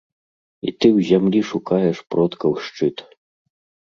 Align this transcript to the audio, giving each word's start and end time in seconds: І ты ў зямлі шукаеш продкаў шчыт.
І 0.69 0.69
ты 0.79 0.87
ў 0.97 1.09
зямлі 1.09 1.41
шукаеш 1.49 1.97
продкаў 2.13 2.57
шчыт. 2.69 2.97